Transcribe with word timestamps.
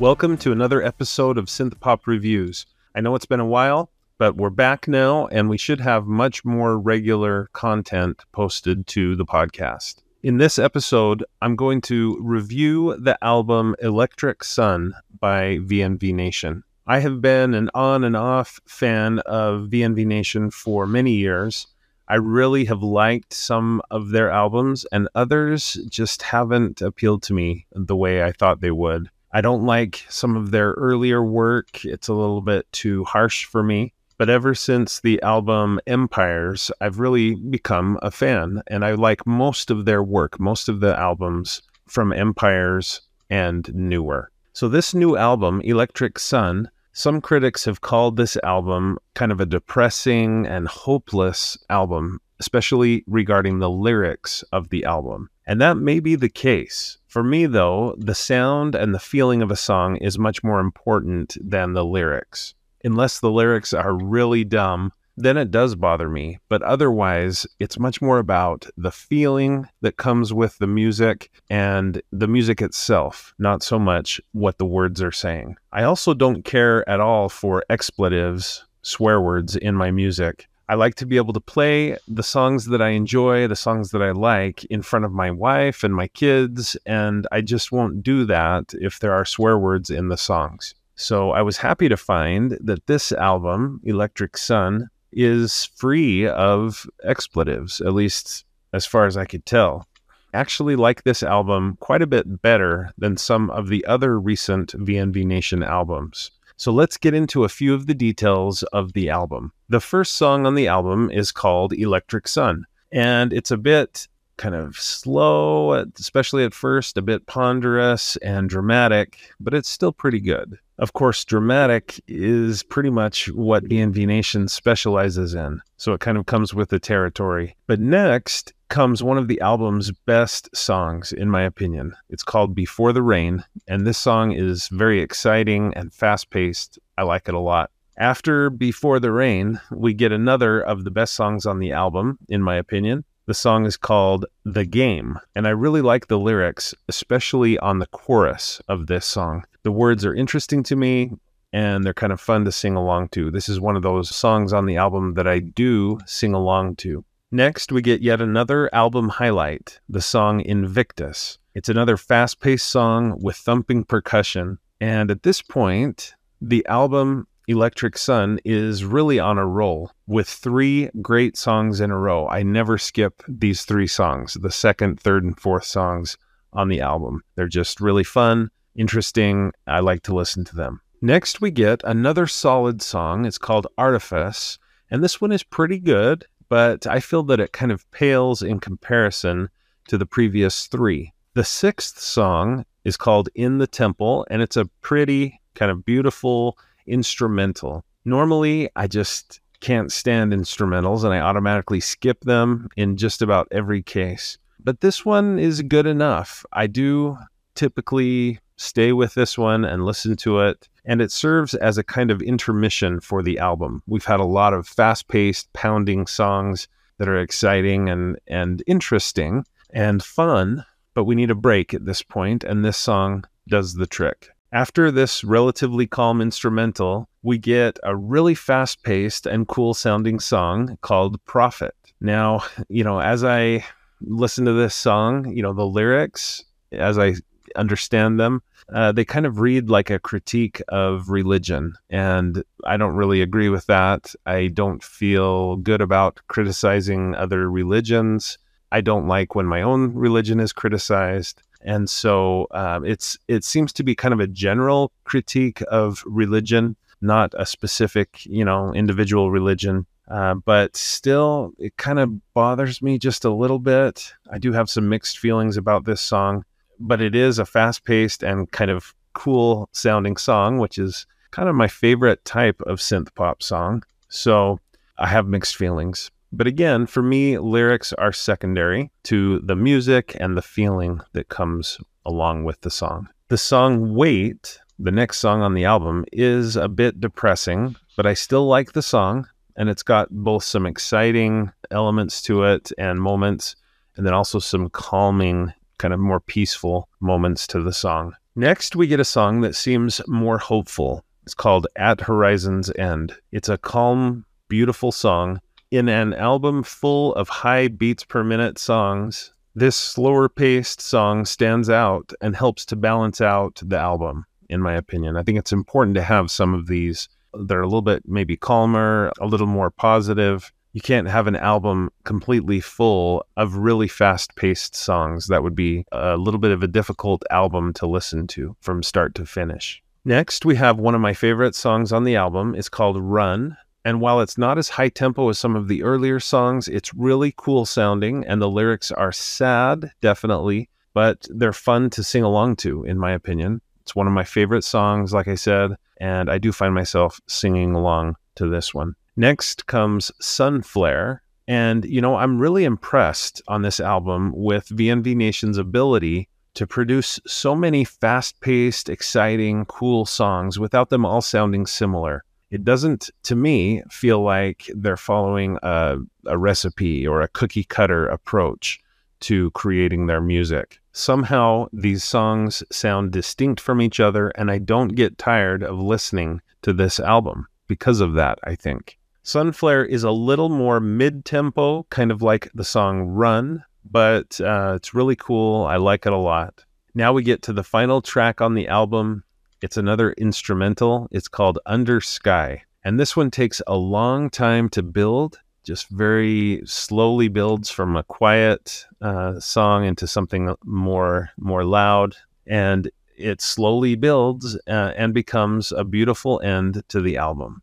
Welcome 0.00 0.36
to 0.38 0.50
another 0.50 0.82
episode 0.82 1.38
of 1.38 1.44
Synth 1.44 1.78
Pop 1.78 2.08
Reviews. 2.08 2.66
I 2.96 3.00
know 3.00 3.14
it's 3.14 3.26
been 3.26 3.38
a 3.38 3.46
while, 3.46 3.92
but 4.18 4.34
we're 4.34 4.50
back 4.50 4.88
now 4.88 5.28
and 5.28 5.48
we 5.48 5.56
should 5.56 5.80
have 5.80 6.04
much 6.06 6.44
more 6.44 6.76
regular 6.76 7.48
content 7.52 8.24
posted 8.32 8.88
to 8.88 9.14
the 9.14 9.24
podcast. 9.24 10.02
In 10.24 10.38
this 10.38 10.58
episode, 10.58 11.24
I'm 11.40 11.54
going 11.54 11.80
to 11.82 12.18
review 12.20 12.96
the 12.98 13.16
album 13.22 13.76
Electric 13.80 14.42
Sun 14.42 14.94
by 15.20 15.58
VNV 15.58 16.12
Nation. 16.12 16.64
I 16.88 16.98
have 16.98 17.22
been 17.22 17.54
an 17.54 17.70
on 17.72 18.02
and 18.02 18.16
off 18.16 18.58
fan 18.66 19.20
of 19.20 19.68
VNV 19.68 20.04
Nation 20.06 20.50
for 20.50 20.88
many 20.88 21.12
years. 21.12 21.68
I 22.08 22.16
really 22.16 22.64
have 22.64 22.82
liked 22.82 23.32
some 23.32 23.80
of 23.92 24.10
their 24.10 24.28
albums, 24.28 24.84
and 24.90 25.08
others 25.14 25.74
just 25.88 26.22
haven't 26.22 26.82
appealed 26.82 27.22
to 27.24 27.32
me 27.32 27.66
the 27.72 27.96
way 27.96 28.24
I 28.24 28.32
thought 28.32 28.60
they 28.60 28.72
would. 28.72 29.08
I 29.34 29.40
don't 29.40 29.66
like 29.66 30.06
some 30.08 30.36
of 30.36 30.52
their 30.52 30.74
earlier 30.74 31.20
work. 31.24 31.84
It's 31.84 32.06
a 32.06 32.14
little 32.14 32.40
bit 32.40 32.70
too 32.70 33.02
harsh 33.02 33.46
for 33.46 33.64
me. 33.64 33.92
But 34.16 34.30
ever 34.30 34.54
since 34.54 35.00
the 35.00 35.20
album 35.22 35.80
Empires, 35.88 36.70
I've 36.80 37.00
really 37.00 37.34
become 37.34 37.98
a 38.00 38.12
fan 38.12 38.62
and 38.68 38.84
I 38.84 38.92
like 38.92 39.26
most 39.26 39.72
of 39.72 39.86
their 39.86 40.04
work, 40.04 40.38
most 40.38 40.68
of 40.68 40.78
the 40.78 40.96
albums 40.96 41.62
from 41.88 42.12
Empires 42.12 43.00
and 43.28 43.74
newer. 43.74 44.30
So, 44.52 44.68
this 44.68 44.94
new 44.94 45.16
album, 45.16 45.60
Electric 45.62 46.20
Sun, 46.20 46.70
some 46.92 47.20
critics 47.20 47.64
have 47.64 47.80
called 47.80 48.16
this 48.16 48.36
album 48.44 48.98
kind 49.14 49.32
of 49.32 49.40
a 49.40 49.46
depressing 49.46 50.46
and 50.46 50.68
hopeless 50.68 51.58
album, 51.68 52.20
especially 52.40 53.04
regarding 53.06 53.58
the 53.58 53.70
lyrics 53.70 54.42
of 54.52 54.68
the 54.68 54.84
album. 54.84 55.28
And 55.46 55.60
that 55.60 55.76
may 55.76 56.00
be 56.00 56.16
the 56.16 56.28
case. 56.28 56.98
For 57.06 57.22
me, 57.22 57.46
though, 57.46 57.94
the 57.98 58.14
sound 58.14 58.74
and 58.74 58.94
the 58.94 58.98
feeling 58.98 59.42
of 59.42 59.50
a 59.50 59.56
song 59.56 59.96
is 59.96 60.18
much 60.18 60.42
more 60.42 60.60
important 60.60 61.36
than 61.40 61.72
the 61.72 61.84
lyrics. 61.84 62.54
Unless 62.82 63.20
the 63.20 63.30
lyrics 63.30 63.72
are 63.72 63.94
really 63.94 64.44
dumb, 64.44 64.92
then 65.16 65.36
it 65.36 65.50
does 65.50 65.74
bother 65.74 66.08
me. 66.08 66.38
But 66.48 66.62
otherwise, 66.62 67.46
it's 67.60 67.78
much 67.78 68.02
more 68.02 68.18
about 68.18 68.66
the 68.76 68.90
feeling 68.90 69.68
that 69.80 69.96
comes 69.96 70.32
with 70.32 70.58
the 70.58 70.66
music 70.66 71.30
and 71.48 72.02
the 72.10 72.26
music 72.26 72.60
itself, 72.60 73.34
not 73.38 73.62
so 73.62 73.78
much 73.78 74.20
what 74.32 74.58
the 74.58 74.66
words 74.66 75.02
are 75.02 75.12
saying. 75.12 75.56
I 75.72 75.84
also 75.84 76.14
don't 76.14 76.44
care 76.44 76.88
at 76.88 77.00
all 77.00 77.28
for 77.28 77.64
expletives, 77.70 78.64
swear 78.82 79.20
words 79.20 79.56
in 79.56 79.74
my 79.74 79.90
music. 79.90 80.48
I 80.68 80.74
like 80.74 80.94
to 80.96 81.06
be 81.06 81.18
able 81.18 81.34
to 81.34 81.40
play 81.40 81.96
the 82.08 82.22
songs 82.22 82.66
that 82.66 82.80
I 82.80 82.90
enjoy, 82.90 83.46
the 83.46 83.56
songs 83.56 83.90
that 83.90 84.02
I 84.02 84.12
like 84.12 84.64
in 84.64 84.80
front 84.80 85.04
of 85.04 85.12
my 85.12 85.30
wife 85.30 85.84
and 85.84 85.94
my 85.94 86.08
kids, 86.08 86.76
and 86.86 87.26
I 87.30 87.42
just 87.42 87.70
won't 87.70 88.02
do 88.02 88.24
that 88.24 88.72
if 88.74 89.00
there 89.00 89.12
are 89.12 89.26
swear 89.26 89.58
words 89.58 89.90
in 89.90 90.08
the 90.08 90.16
songs. 90.16 90.74
So 90.96 91.32
I 91.32 91.42
was 91.42 91.58
happy 91.58 91.88
to 91.88 91.96
find 91.96 92.56
that 92.60 92.86
this 92.86 93.12
album, 93.12 93.80
Electric 93.84 94.38
Sun, 94.38 94.88
is 95.12 95.66
free 95.76 96.26
of 96.26 96.86
expletives, 97.04 97.80
at 97.80 97.92
least 97.92 98.44
as 98.72 98.86
far 98.86 99.06
as 99.06 99.16
I 99.16 99.26
could 99.26 99.44
tell. 99.44 99.86
Actually 100.32 100.76
like 100.76 101.02
this 101.02 101.22
album 101.22 101.76
quite 101.80 102.02
a 102.02 102.06
bit 102.06 102.42
better 102.42 102.90
than 102.98 103.16
some 103.16 103.50
of 103.50 103.68
the 103.68 103.84
other 103.86 104.18
recent 104.18 104.72
VNV 104.72 105.24
Nation 105.24 105.62
albums. 105.62 106.30
So 106.56 106.72
let's 106.72 106.96
get 106.96 107.14
into 107.14 107.44
a 107.44 107.48
few 107.48 107.74
of 107.74 107.86
the 107.86 107.94
details 107.94 108.62
of 108.64 108.92
the 108.92 109.10
album. 109.10 109.52
The 109.68 109.80
first 109.80 110.14
song 110.14 110.46
on 110.46 110.54
the 110.54 110.68
album 110.68 111.10
is 111.10 111.32
called 111.32 111.72
Electric 111.72 112.28
Sun, 112.28 112.64
and 112.92 113.32
it's 113.32 113.50
a 113.50 113.56
bit 113.56 114.06
kind 114.36 114.54
of 114.54 114.76
slow, 114.76 115.72
especially 115.98 116.44
at 116.44 116.54
first, 116.54 116.96
a 116.96 117.02
bit 117.02 117.26
ponderous 117.26 118.16
and 118.16 118.48
dramatic, 118.48 119.18
but 119.40 119.54
it's 119.54 119.68
still 119.68 119.92
pretty 119.92 120.20
good. 120.20 120.58
Of 120.78 120.92
course, 120.92 121.24
dramatic 121.24 122.00
is 122.08 122.62
pretty 122.64 122.90
much 122.90 123.30
what 123.30 123.64
VNV 123.64 124.06
Nation 124.06 124.48
specializes 124.48 125.34
in, 125.34 125.60
so 125.76 125.92
it 125.92 126.00
kind 126.00 126.18
of 126.18 126.26
comes 126.26 126.52
with 126.52 126.70
the 126.70 126.80
territory. 126.80 127.56
But 127.66 127.78
next 127.78 128.53
comes 128.74 129.04
one 129.04 129.18
of 129.18 129.28
the 129.28 129.40
album's 129.40 129.92
best 130.04 130.48
songs, 130.52 131.12
in 131.12 131.30
my 131.30 131.42
opinion. 131.42 131.94
It's 132.10 132.24
called 132.24 132.56
Before 132.56 132.92
the 132.92 133.04
Rain, 133.04 133.44
and 133.68 133.86
this 133.86 133.98
song 133.98 134.32
is 134.32 134.66
very 134.66 135.00
exciting 135.00 135.72
and 135.76 135.94
fast 135.94 136.28
paced. 136.28 136.80
I 136.98 137.04
like 137.04 137.28
it 137.28 137.34
a 137.34 137.38
lot. 137.38 137.70
After 137.98 138.50
Before 138.50 138.98
the 138.98 139.12
Rain, 139.12 139.60
we 139.70 139.94
get 139.94 140.10
another 140.10 140.60
of 140.60 140.82
the 140.82 140.90
best 140.90 141.14
songs 141.14 141.46
on 141.46 141.60
the 141.60 141.70
album, 141.70 142.18
in 142.28 142.42
my 142.42 142.56
opinion. 142.56 143.04
The 143.26 143.34
song 143.34 143.64
is 143.64 143.76
called 143.76 144.26
The 144.44 144.64
Game, 144.64 145.20
and 145.36 145.46
I 145.46 145.50
really 145.50 145.80
like 145.80 146.08
the 146.08 146.18
lyrics, 146.18 146.74
especially 146.88 147.56
on 147.60 147.78
the 147.78 147.86
chorus 147.86 148.60
of 148.66 148.88
this 148.88 149.06
song. 149.06 149.44
The 149.62 149.70
words 149.70 150.04
are 150.04 150.16
interesting 150.16 150.64
to 150.64 150.74
me 150.74 151.12
and 151.52 151.84
they're 151.84 151.94
kind 151.94 152.12
of 152.12 152.20
fun 152.20 152.44
to 152.44 152.50
sing 152.50 152.74
along 152.74 153.10
to. 153.10 153.30
This 153.30 153.48
is 153.48 153.60
one 153.60 153.76
of 153.76 153.82
those 153.82 154.12
songs 154.12 154.52
on 154.52 154.66
the 154.66 154.76
album 154.76 155.14
that 155.14 155.28
I 155.28 155.38
do 155.38 156.00
sing 156.04 156.34
along 156.34 156.74
to. 156.78 157.04
Next, 157.34 157.72
we 157.72 157.82
get 157.82 158.00
yet 158.00 158.20
another 158.20 158.72
album 158.72 159.08
highlight, 159.08 159.80
the 159.88 160.00
song 160.00 160.40
Invictus. 160.42 161.36
It's 161.52 161.68
another 161.68 161.96
fast 161.96 162.38
paced 162.38 162.68
song 162.68 163.18
with 163.20 163.34
thumping 163.34 163.82
percussion. 163.82 164.58
And 164.80 165.10
at 165.10 165.24
this 165.24 165.42
point, 165.42 166.14
the 166.40 166.64
album 166.66 167.26
Electric 167.48 167.98
Sun 167.98 168.38
is 168.44 168.84
really 168.84 169.18
on 169.18 169.36
a 169.36 169.48
roll 169.48 169.90
with 170.06 170.28
three 170.28 170.90
great 171.02 171.36
songs 171.36 171.80
in 171.80 171.90
a 171.90 171.98
row. 171.98 172.28
I 172.28 172.44
never 172.44 172.78
skip 172.78 173.20
these 173.26 173.64
three 173.64 173.88
songs, 173.88 174.34
the 174.34 174.52
second, 174.52 175.00
third, 175.00 175.24
and 175.24 175.36
fourth 175.36 175.64
songs 175.64 176.16
on 176.52 176.68
the 176.68 176.82
album. 176.82 177.24
They're 177.34 177.48
just 177.48 177.80
really 177.80 178.04
fun, 178.04 178.48
interesting. 178.76 179.50
I 179.66 179.80
like 179.80 180.04
to 180.04 180.14
listen 180.14 180.44
to 180.44 180.54
them. 180.54 180.82
Next, 181.02 181.40
we 181.40 181.50
get 181.50 181.82
another 181.82 182.28
solid 182.28 182.80
song. 182.80 183.24
It's 183.24 183.38
called 183.38 183.66
Artifice, 183.76 184.60
and 184.88 185.02
this 185.02 185.20
one 185.20 185.32
is 185.32 185.42
pretty 185.42 185.80
good 185.80 186.26
but 186.48 186.86
I 186.86 187.00
feel 187.00 187.22
that 187.24 187.40
it 187.40 187.52
kind 187.52 187.72
of 187.72 187.90
pales 187.90 188.42
in 188.42 188.60
comparison 188.60 189.48
to 189.88 189.98
the 189.98 190.06
previous 190.06 190.66
three. 190.66 191.12
The 191.34 191.44
sixth 191.44 191.98
song 191.98 192.64
is 192.84 192.96
called 192.96 193.28
In 193.34 193.58
the 193.58 193.66
Temple, 193.66 194.26
and 194.30 194.40
it's 194.40 194.56
a 194.56 194.66
pretty, 194.82 195.40
kind 195.54 195.70
of 195.70 195.84
beautiful 195.84 196.58
instrumental. 196.86 197.84
Normally, 198.04 198.68
I 198.76 198.86
just 198.86 199.40
can't 199.60 199.90
stand 199.90 200.32
instrumentals 200.32 201.04
and 201.04 201.14
I 201.14 201.20
automatically 201.20 201.80
skip 201.80 202.20
them 202.20 202.68
in 202.76 202.96
just 202.96 203.22
about 203.22 203.48
every 203.50 203.82
case. 203.82 204.36
But 204.62 204.80
this 204.80 205.04
one 205.04 205.38
is 205.38 205.62
good 205.62 205.86
enough. 205.86 206.44
I 206.52 206.66
do 206.66 207.16
typically 207.54 208.38
stay 208.56 208.92
with 208.92 209.14
this 209.14 209.36
one 209.36 209.64
and 209.64 209.84
listen 209.84 210.16
to 210.16 210.40
it. 210.40 210.68
And 210.84 211.00
it 211.00 211.10
serves 211.10 211.54
as 211.54 211.78
a 211.78 211.84
kind 211.84 212.10
of 212.10 212.22
intermission 212.22 213.00
for 213.00 213.22
the 213.22 213.38
album. 213.38 213.82
We've 213.86 214.04
had 214.04 214.20
a 214.20 214.24
lot 214.24 214.52
of 214.52 214.66
fast 214.66 215.08
paced, 215.08 215.52
pounding 215.52 216.06
songs 216.06 216.68
that 216.98 217.08
are 217.08 217.18
exciting 217.18 217.88
and, 217.88 218.18
and 218.26 218.62
interesting 218.66 219.44
and 219.70 220.02
fun, 220.02 220.64
but 220.94 221.04
we 221.04 221.14
need 221.14 221.30
a 221.30 221.34
break 221.34 221.74
at 221.74 221.84
this 221.84 222.02
point, 222.02 222.44
and 222.44 222.64
this 222.64 222.76
song 222.76 223.24
does 223.48 223.74
the 223.74 223.86
trick. 223.86 224.30
After 224.52 224.92
this 224.92 225.24
relatively 225.24 225.86
calm 225.88 226.20
instrumental, 226.20 227.08
we 227.22 227.38
get 227.38 227.78
a 227.82 227.96
really 227.96 228.36
fast 228.36 228.84
paced 228.84 229.26
and 229.26 229.48
cool 229.48 229.74
sounding 229.74 230.20
song 230.20 230.78
called 230.80 231.22
Prophet. 231.24 231.74
Now, 232.00 232.44
you 232.68 232.84
know, 232.84 233.00
as 233.00 233.24
I 233.24 233.64
listen 234.00 234.44
to 234.44 234.52
this 234.52 234.74
song, 234.74 235.34
you 235.34 235.42
know, 235.42 235.52
the 235.52 235.66
lyrics, 235.66 236.44
as 236.70 236.98
I 236.98 237.14
understand 237.56 238.18
them, 238.18 238.42
uh, 238.72 238.92
they 238.92 239.04
kind 239.04 239.26
of 239.26 239.40
read 239.40 239.68
like 239.68 239.90
a 239.90 239.98
critique 239.98 240.62
of 240.68 241.10
religion. 241.10 241.74
And 241.90 242.42
I 242.64 242.76
don't 242.76 242.94
really 242.94 243.20
agree 243.20 243.48
with 243.48 243.66
that. 243.66 244.14
I 244.26 244.48
don't 244.48 244.82
feel 244.82 245.56
good 245.56 245.80
about 245.80 246.20
criticizing 246.28 247.14
other 247.14 247.50
religions. 247.50 248.38
I 248.72 248.80
don't 248.80 249.06
like 249.06 249.34
when 249.34 249.46
my 249.46 249.62
own 249.62 249.94
religion 249.94 250.40
is 250.40 250.52
criticized. 250.52 251.42
And 251.60 251.88
so 251.88 252.46
um, 252.50 252.84
it's 252.84 253.16
it 253.28 253.44
seems 253.44 253.72
to 253.74 253.84
be 253.84 253.94
kind 253.94 254.12
of 254.12 254.20
a 254.20 254.26
general 254.26 254.92
critique 255.04 255.62
of 255.70 256.02
religion, 256.06 256.76
not 257.00 257.32
a 257.38 257.46
specific, 257.46 258.26
you 258.26 258.44
know, 258.44 258.74
individual 258.74 259.30
religion. 259.30 259.86
Uh, 260.08 260.34
but 260.34 260.76
still, 260.76 261.52
it 261.58 261.76
kind 261.78 261.98
of 261.98 262.34
bothers 262.34 262.82
me 262.82 262.98
just 262.98 263.24
a 263.24 263.32
little 263.32 263.58
bit. 263.58 264.12
I 264.30 264.38
do 264.38 264.52
have 264.52 264.68
some 264.68 264.90
mixed 264.90 265.18
feelings 265.18 265.56
about 265.56 265.86
this 265.86 266.02
song 266.02 266.44
but 266.78 267.00
it 267.00 267.14
is 267.14 267.38
a 267.38 267.46
fast 267.46 267.84
paced 267.84 268.22
and 268.22 268.50
kind 268.50 268.70
of 268.70 268.94
cool 269.12 269.68
sounding 269.72 270.16
song, 270.16 270.58
which 270.58 270.78
is 270.78 271.06
kind 271.30 271.48
of 271.48 271.54
my 271.54 271.68
favorite 271.68 272.24
type 272.24 272.60
of 272.62 272.78
synth 272.78 273.14
pop 273.14 273.42
song. 273.42 273.82
So 274.08 274.60
I 274.98 275.08
have 275.08 275.26
mixed 275.26 275.56
feelings. 275.56 276.10
But 276.32 276.46
again, 276.46 276.86
for 276.86 277.02
me, 277.02 277.38
lyrics 277.38 277.92
are 277.92 278.12
secondary 278.12 278.90
to 279.04 279.38
the 279.40 279.56
music 279.56 280.16
and 280.18 280.36
the 280.36 280.42
feeling 280.42 281.00
that 281.12 281.28
comes 281.28 281.78
along 282.04 282.44
with 282.44 282.60
the 282.62 282.70
song. 282.70 283.08
The 283.28 283.38
song 283.38 283.94
Wait, 283.94 284.58
the 284.78 284.90
next 284.90 285.18
song 285.18 285.42
on 285.42 285.54
the 285.54 285.64
album, 285.64 286.04
is 286.12 286.56
a 286.56 286.68
bit 286.68 287.00
depressing, 287.00 287.76
but 287.96 288.06
I 288.06 288.14
still 288.14 288.46
like 288.46 288.72
the 288.72 288.82
song. 288.82 289.28
And 289.56 289.68
it's 289.68 289.84
got 289.84 290.10
both 290.10 290.42
some 290.42 290.66
exciting 290.66 291.52
elements 291.70 292.20
to 292.22 292.42
it 292.42 292.72
and 292.76 293.00
moments, 293.00 293.54
and 293.96 294.04
then 294.04 294.12
also 294.12 294.40
some 294.40 294.68
calming 294.70 295.52
kind 295.84 295.92
of 295.92 296.00
more 296.00 296.18
peaceful 296.20 296.88
moments 297.00 297.46
to 297.46 297.60
the 297.60 297.70
song. 297.70 298.14
Next, 298.34 298.74
we 298.74 298.86
get 298.86 299.00
a 299.00 299.04
song 299.04 299.42
that 299.42 299.54
seems 299.54 300.00
more 300.08 300.38
hopeful. 300.38 301.04
It's 301.24 301.34
called 301.34 301.66
At 301.76 302.00
Horizon's 302.00 302.70
End. 302.70 303.14
It's 303.32 303.50
a 303.50 303.58
calm, 303.58 304.24
beautiful 304.48 304.92
song. 304.92 305.42
In 305.70 305.90
an 305.90 306.14
album 306.14 306.62
full 306.62 307.14
of 307.16 307.28
high 307.28 307.68
beats 307.68 308.02
per 308.02 308.24
minute 308.24 308.56
songs, 308.58 309.34
this 309.54 309.76
slower 309.76 310.30
paced 310.30 310.80
song 310.80 311.26
stands 311.26 311.68
out 311.68 312.14
and 312.22 312.34
helps 312.34 312.64
to 312.64 312.76
balance 312.76 313.20
out 313.20 313.60
the 313.62 313.76
album, 313.76 314.24
in 314.48 314.62
my 314.62 314.72
opinion. 314.72 315.18
I 315.18 315.22
think 315.22 315.38
it's 315.38 315.52
important 315.52 315.96
to 315.96 316.02
have 316.02 316.30
some 316.30 316.54
of 316.54 316.66
these 316.66 317.10
that 317.34 317.54
are 317.54 317.60
a 317.60 317.66
little 317.66 317.82
bit 317.82 318.04
maybe 318.06 318.38
calmer, 318.38 319.12
a 319.20 319.26
little 319.26 319.46
more 319.46 319.70
positive. 319.70 320.50
You 320.74 320.80
can't 320.80 321.06
have 321.06 321.28
an 321.28 321.36
album 321.36 321.92
completely 322.02 322.58
full 322.58 323.24
of 323.36 323.54
really 323.54 323.86
fast 323.86 324.34
paced 324.34 324.74
songs. 324.74 325.28
That 325.28 325.44
would 325.44 325.54
be 325.54 325.86
a 325.92 326.16
little 326.16 326.40
bit 326.40 326.50
of 326.50 326.64
a 326.64 326.68
difficult 326.68 327.22
album 327.30 327.72
to 327.74 327.86
listen 327.86 328.26
to 328.28 328.56
from 328.60 328.82
start 328.82 329.14
to 329.14 329.24
finish. 329.24 329.80
Next, 330.04 330.44
we 330.44 330.56
have 330.56 330.80
one 330.80 330.96
of 330.96 331.00
my 331.00 331.14
favorite 331.14 331.54
songs 331.54 331.92
on 331.92 332.02
the 332.02 332.16
album. 332.16 332.56
It's 332.56 332.68
called 332.68 332.98
Run. 332.98 333.56
And 333.84 334.00
while 334.00 334.20
it's 334.20 334.36
not 334.36 334.58
as 334.58 334.68
high 334.68 334.88
tempo 334.88 335.28
as 335.28 335.38
some 335.38 335.54
of 335.54 335.68
the 335.68 335.84
earlier 335.84 336.18
songs, 336.18 336.66
it's 336.66 336.92
really 336.92 337.32
cool 337.36 337.66
sounding, 337.66 338.24
and 338.26 338.42
the 338.42 338.50
lyrics 338.50 338.90
are 338.90 339.12
sad, 339.12 339.92
definitely, 340.00 340.68
but 340.92 341.24
they're 341.30 341.52
fun 341.52 341.88
to 341.90 342.02
sing 342.02 342.24
along 342.24 342.56
to, 342.56 342.82
in 342.82 342.98
my 342.98 343.12
opinion. 343.12 343.60
It's 343.82 343.94
one 343.94 344.08
of 344.08 344.12
my 344.12 344.24
favorite 344.24 344.64
songs, 344.64 345.12
like 345.12 345.28
I 345.28 345.36
said, 345.36 345.76
and 345.98 346.28
I 346.28 346.38
do 346.38 346.50
find 346.50 346.74
myself 346.74 347.20
singing 347.28 347.76
along 347.76 348.16
to 348.34 348.48
this 348.48 348.74
one. 348.74 348.96
Next 349.16 349.66
comes 349.66 350.10
Sunflare. 350.20 351.22
And, 351.46 351.84
you 351.84 352.00
know, 352.00 352.16
I'm 352.16 352.38
really 352.38 352.64
impressed 352.64 353.42
on 353.48 353.62
this 353.62 353.78
album 353.78 354.32
with 354.34 354.68
VNV 354.68 355.14
Nation's 355.14 355.58
ability 355.58 356.28
to 356.54 356.66
produce 356.66 357.20
so 357.26 357.54
many 357.54 357.84
fast 357.84 358.40
paced, 358.40 358.88
exciting, 358.88 359.66
cool 359.66 360.06
songs 360.06 360.58
without 360.58 360.88
them 360.88 361.04
all 361.04 361.20
sounding 361.20 361.66
similar 361.66 362.24
it 362.54 362.64
doesn't 362.64 363.10
to 363.24 363.34
me 363.34 363.82
feel 363.90 364.22
like 364.22 364.70
they're 364.76 364.96
following 364.96 365.58
a, 365.64 365.96
a 366.26 366.38
recipe 366.38 367.04
or 367.04 367.20
a 367.20 367.26
cookie 367.26 367.64
cutter 367.64 368.06
approach 368.06 368.80
to 369.18 369.50
creating 369.50 370.06
their 370.06 370.20
music. 370.20 370.78
Somehow 370.92 371.66
these 371.72 372.04
songs 372.04 372.62
sound 372.70 373.10
distinct 373.10 373.60
from 373.60 373.80
each 373.82 373.98
other, 373.98 374.28
and 374.36 374.52
I 374.52 374.58
don't 374.58 374.94
get 374.94 375.18
tired 375.18 375.64
of 375.64 375.80
listening 375.80 376.40
to 376.62 376.72
this 376.72 377.00
album 377.00 377.48
because 377.66 378.00
of 378.00 378.12
that, 378.12 378.38
I 378.44 378.54
think. 378.54 378.98
Sunflare 379.26 379.86
is 379.86 380.04
a 380.04 380.10
little 380.10 380.50
more 380.50 380.80
mid 380.80 381.24
tempo, 381.24 381.84
kind 381.84 382.10
of 382.10 382.20
like 382.20 382.50
the 382.54 382.62
song 382.62 383.08
Run, 383.08 383.64
but 383.90 384.38
uh, 384.38 384.74
it's 384.76 384.92
really 384.92 385.16
cool. 385.16 385.64
I 385.64 385.76
like 385.76 386.04
it 386.04 386.12
a 386.12 386.18
lot. 386.18 386.62
Now 386.94 387.14
we 387.14 387.22
get 387.22 387.40
to 387.42 387.54
the 387.54 387.64
final 387.64 388.02
track 388.02 388.42
on 388.42 388.52
the 388.52 388.68
album. 388.68 389.24
It's 389.62 389.78
another 389.78 390.12
instrumental. 390.12 391.08
It's 391.10 391.26
called 391.26 391.58
Under 391.64 392.02
Sky. 392.02 392.64
And 392.84 393.00
this 393.00 393.16
one 393.16 393.30
takes 393.30 393.62
a 393.66 393.78
long 393.78 394.28
time 394.28 394.68
to 394.68 394.82
build, 394.82 395.40
just 395.62 395.88
very 395.88 396.60
slowly 396.66 397.28
builds 397.28 397.70
from 397.70 397.96
a 397.96 398.04
quiet 398.04 398.84
uh, 399.00 399.40
song 399.40 399.86
into 399.86 400.06
something 400.06 400.54
more 400.66 401.30
more 401.38 401.64
loud. 401.64 402.14
And 402.46 402.90
it 403.16 403.40
slowly 403.40 403.94
builds 403.94 404.54
uh, 404.68 404.92
and 404.98 405.14
becomes 405.14 405.72
a 405.72 405.82
beautiful 405.82 406.42
end 406.44 406.82
to 406.88 407.00
the 407.00 407.16
album. 407.16 407.62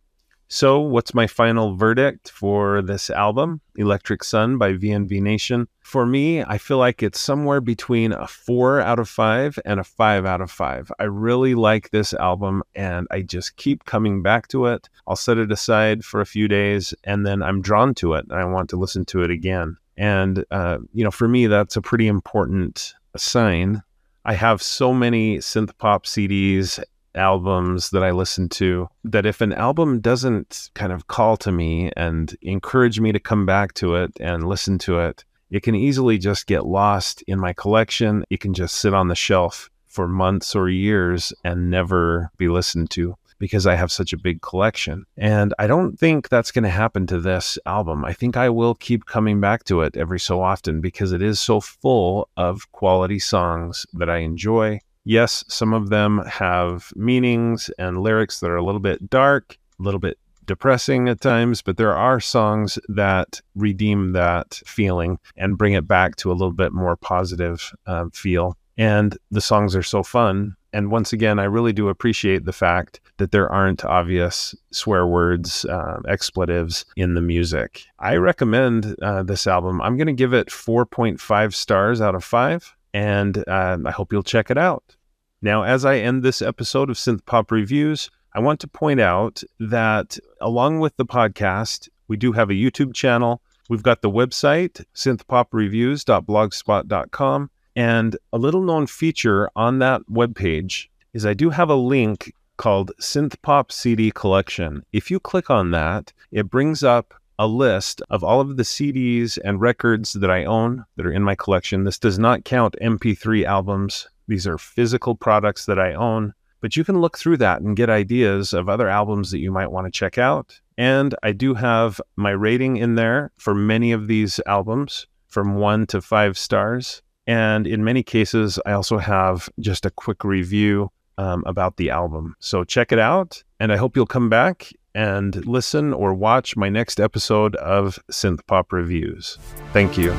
So, 0.54 0.82
what's 0.82 1.14
my 1.14 1.28
final 1.28 1.78
verdict 1.78 2.30
for 2.30 2.82
this 2.82 3.10
album, 3.10 3.62
Electric 3.78 4.22
Sun 4.22 4.58
by 4.58 4.74
VNV 4.74 5.22
Nation? 5.22 5.70
For 5.80 6.06
me, 6.06 6.44
I 6.44 6.58
feel 6.58 6.78
like 6.78 7.02
it's 7.02 7.22
somewhere 7.22 7.62
between 7.62 8.12
a 8.12 8.28
four 8.28 8.82
out 8.82 9.00
of 9.00 9.08
five 9.08 9.58
and 9.64 9.80
a 9.80 9.86
five 9.86 10.26
out 10.26 10.42
of 10.42 10.52
five. 10.52 10.92
I 11.00 11.06
really 11.06 11.56
like 11.56 11.92
this 11.92 12.14
album 12.14 12.64
and 12.76 13.08
I 13.12 13.22
just 13.22 13.56
keep 13.56 13.86
coming 13.86 14.22
back 14.22 14.50
to 14.50 14.66
it. 14.66 14.90
I'll 15.08 15.16
set 15.16 15.38
it 15.38 15.54
aside 15.54 16.04
for 16.04 16.20
a 16.20 16.26
few 16.26 16.50
days 16.50 16.94
and 17.06 17.26
then 17.26 17.42
I'm 17.42 17.62
drawn 17.62 17.94
to 17.96 18.16
it 18.16 18.26
and 18.30 18.38
I 18.38 18.44
want 18.44 18.70
to 18.72 18.76
listen 18.76 19.06
to 19.06 19.24
it 19.24 19.32
again. 19.32 19.78
And, 19.96 20.44
uh, 20.52 20.80
you 20.92 21.06
know, 21.06 21.12
for 21.12 21.30
me, 21.30 21.48
that's 21.48 21.78
a 21.78 21.82
pretty 21.82 22.08
important 22.08 22.94
sign 23.16 23.84
I 24.24 24.34
have 24.34 24.62
so 24.62 24.94
many 24.94 25.40
synth 25.40 25.76
pop 25.80 26.06
CDs 26.06 26.82
albums 27.16 27.90
that 27.92 28.04
I 28.04 28.12
listen 28.12 28.50
to 28.50 28.90
that 29.04 29.26
if 29.26 29.42
an 29.42 29.54
album 29.54 30.00
doesn't 30.00 30.70
kind 30.74 30.92
of 30.92 31.08
call 31.08 31.38
to 31.38 31.52
me 31.52 31.92
and 31.96 32.36
encourage 32.42 33.00
me 33.00 33.12
to 33.12 33.20
come 33.20 33.46
back 33.46 33.74
to 33.76 33.96
it 33.96 34.12
and 34.20 34.48
listen 34.48 34.78
to 34.80 35.00
it, 35.00 35.26
it 35.50 35.64
can 35.64 35.76
easily 35.76 36.18
just 36.18 36.48
get 36.48 36.66
lost 36.66 37.24
in 37.28 37.40
my 37.40 37.54
collection. 37.54 38.24
It 38.30 38.40
can 38.40 38.54
just 38.54 38.76
sit 38.76 38.94
on 38.94 39.10
the 39.10 39.16
shelf 39.16 39.70
for 39.88 40.08
months 40.08 40.56
or 40.56 40.70
years 40.70 41.34
and 41.44 41.70
never 41.70 42.32
be 42.38 42.48
listened 42.48 42.90
to 42.92 43.16
because 43.42 43.66
I 43.66 43.76
have 43.76 43.92
such 43.92 44.14
a 44.14 44.18
big 44.18 44.42
collection. 44.42 45.04
And 45.18 45.54
I 45.58 45.66
don't 45.66 46.00
think 46.00 46.30
that's 46.30 46.52
going 46.52 46.64
to 46.64 46.70
happen 46.70 47.08
to 47.08 47.20
this 47.20 47.58
album. 47.66 48.06
I 48.06 48.14
think 48.14 48.38
I 48.38 48.50
will 48.50 48.76
keep 48.76 49.08
coming 49.08 49.42
back 49.42 49.64
to 49.66 49.82
it 49.82 49.98
every 49.98 50.20
so 50.20 50.42
often 50.42 50.80
because 50.80 51.12
it 51.12 51.24
is 51.24 51.40
so 51.40 51.60
full 51.60 52.30
of 52.38 52.72
quality 52.72 53.18
songs 53.18 53.86
that 53.94 54.12
I 54.12 54.18
enjoy 54.18 54.80
Yes, 55.04 55.44
some 55.48 55.74
of 55.74 55.90
them 55.90 56.24
have 56.28 56.92
meanings 56.96 57.70
and 57.80 58.02
lyrics 58.02 58.40
that 58.40 58.52
are 58.52 58.58
a 58.58 58.64
little 58.64 58.80
bit 58.80 59.10
dark, 59.10 59.58
a 59.80 59.84
little 59.84 60.00
bit 60.00 60.18
depressing 60.46 61.10
at 61.10 61.22
times, 61.22 61.62
but 61.62 61.78
there 61.78 61.96
are 61.96 62.20
songs 62.20 62.78
that 62.88 63.42
redeem 63.56 64.14
that 64.14 64.62
feeling 64.66 65.18
and 65.38 65.58
bring 65.58 65.74
it 65.74 65.88
back 65.88 66.16
to 66.18 66.32
a 66.32 66.34
little 66.34 66.54
bit 66.54 66.74
more 66.74 66.96
positive 66.96 67.72
uh, 67.88 68.06
feel. 68.14 68.58
And 68.78 69.18
the 69.32 69.42
songs 69.42 69.76
are 69.76 69.84
so 69.84 70.04
fun. 70.04 70.56
And 70.74 70.92
once 70.92 71.14
again, 71.14 71.38
I 71.40 71.44
really 71.44 71.74
do 71.74 71.90
appreciate 71.90 72.46
the 72.46 72.54
fact 72.54 73.02
that 73.18 73.32
there 73.32 73.52
aren't 73.52 73.84
obvious 73.84 74.56
swear 74.72 75.06
words, 75.06 75.66
uh, 75.66 76.00
expletives 76.08 76.86
in 76.96 77.14
the 77.14 77.22
music. 77.22 77.84
I 78.00 78.16
recommend 78.16 78.96
uh, 79.02 79.24
this 79.24 79.48
album. 79.48 79.82
I'm 79.82 79.98
going 79.98 80.08
to 80.08 80.14
give 80.14 80.34
it 80.34 80.48
4.5 80.48 81.54
stars 81.54 82.02
out 82.02 82.16
of 82.16 82.24
5 82.24 82.76
and 82.94 83.44
uh, 83.48 83.78
I 83.86 83.92
hope 83.92 84.12
you'll 84.12 84.24
check 84.24 84.52
it 84.52 84.58
out. 84.58 84.98
Now, 85.42 85.64
as 85.64 85.86
I 85.86 85.98
end 85.98 86.24
this 86.24 86.42
episode 86.42 86.90
of 86.90 86.98
Synth 86.98 87.26
Pop 87.26 87.52
Reviews, 87.52 88.10
I 88.34 88.40
want 88.40 88.60
to 88.62 88.68
point 88.68 89.00
out 89.00 89.44
that 89.60 90.18
along 90.40 90.80
with 90.80 90.96
the 90.98 91.06
podcast, 91.06 91.90
we 92.08 92.18
do 92.18 92.32
have 92.32 92.50
a 92.50 92.54
YouTube 92.54 92.94
channel. 92.94 93.42
We've 93.70 93.84
got 93.84 94.02
the 94.02 94.10
website, 94.10 94.84
synthpopreviews.blogspot.com. 94.96 97.50
And 97.76 98.18
a 98.34 98.38
little 98.38 98.62
known 98.62 98.88
feature 98.88 99.50
on 99.56 99.80
that 99.80 100.02
webpage 100.12 100.88
is 101.14 101.26
I 101.26 101.34
do 101.34 101.50
have 101.50 101.70
a 101.70 101.76
link 101.76 102.34
called 102.58 102.92
Synth 103.00 103.42
Pop 103.42 103.72
CD 103.72 104.12
Collection. 104.12 104.84
If 104.94 105.10
you 105.10 105.20
click 105.20 105.50
on 105.50 105.72
that, 105.72 106.14
it 106.32 106.50
brings 106.50 106.84
up 106.84 107.14
a 107.42 107.48
list 107.48 108.04
of 108.12 108.24
all 108.24 108.40
of 108.40 108.56
the 108.56 108.62
CDs 108.62 109.40
and 109.44 109.60
records 109.60 110.14
that 110.14 110.30
I 110.30 110.46
own 110.46 110.86
that 110.96 111.08
are 111.08 111.12
in 111.12 111.24
my 111.24 111.34
collection. 111.34 111.86
This 111.86 111.98
does 111.98 112.20
not 112.20 112.46
count 112.46 112.76
MP3 112.80 113.46
albums. 113.46 114.08
These 114.28 114.46
are 114.46 114.60
physical 114.60 115.16
products 115.16 115.66
that 115.66 115.80
I 115.80 115.96
own, 115.96 116.36
but 116.60 116.78
you 116.78 116.84
can 116.84 117.02
look 117.02 117.18
through 117.18 117.38
that 117.38 117.62
and 117.62 117.76
get 117.76 117.90
ideas 117.90 118.54
of 118.54 118.70
other 118.70 118.88
albums 118.88 119.32
that 119.32 119.40
you 119.40 119.52
might 119.52 119.72
want 119.72 119.88
to 119.88 119.92
check 119.92 120.20
out. 120.20 120.62
And 120.78 121.16
I 121.24 121.32
do 121.32 121.56
have 121.56 122.00
my 122.16 122.30
rating 122.30 122.78
in 122.78 122.94
there 122.94 123.32
for 123.38 123.56
many 123.56 123.92
of 123.92 124.06
these 124.06 124.40
albums 124.46 125.08
from 125.28 125.56
one 125.56 125.88
to 125.88 126.00
five 126.00 126.38
stars. 126.38 127.02
And 127.26 127.66
in 127.66 127.84
many 127.84 128.04
cases, 128.04 128.60
I 128.68 128.74
also 128.74 129.00
have 129.00 129.50
just 129.60 129.88
a 129.88 129.90
quick 129.90 130.24
review 130.24 130.92
um, 131.18 131.42
about 131.48 131.78
the 131.78 131.90
album. 131.90 132.36
So 132.38 132.64
check 132.64 132.92
it 132.92 133.00
out. 133.00 133.44
And 133.60 133.72
I 133.74 133.78
hope 133.78 133.96
you'll 133.96 134.06
come 134.06 134.30
back 134.30 134.72
and 134.94 135.46
listen 135.46 135.94
or 135.94 136.14
watch 136.14 136.56
my 136.56 136.70
next 136.70 137.00
episode 137.00 137.56
of 137.58 138.00
Synth 138.12 138.46
Pop 138.48 138.72
Reviews. 138.74 139.38
Thank 139.74 139.98
you. 139.98 140.12